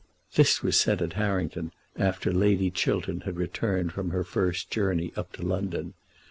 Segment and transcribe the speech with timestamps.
[0.35, 5.31] This was said at Harrington after Lady Chiltern had returned from her first journey up
[5.33, 5.93] to London.